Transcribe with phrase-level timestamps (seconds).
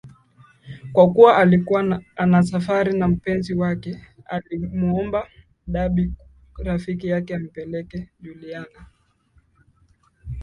[0.93, 5.27] Kwa kuwa alikuwa ana safari na mpenzi wake alimuomba
[5.67, 6.11] Debby
[6.57, 8.87] Rafiki yake ampeleke Juliana